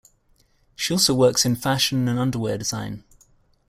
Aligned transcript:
She 0.75 0.95
also 0.95 1.13
works 1.13 1.45
in 1.45 1.55
fashion 1.55 2.07
and 2.07 2.17
underwear 2.17 2.57
design. 2.57 3.03